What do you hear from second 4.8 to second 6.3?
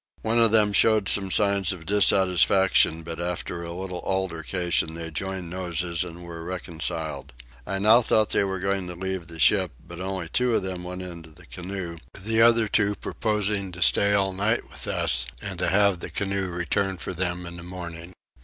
they joined noses and